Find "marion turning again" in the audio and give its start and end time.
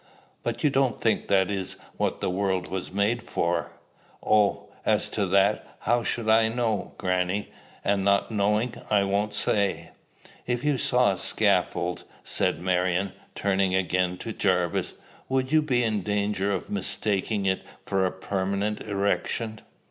12.59-14.17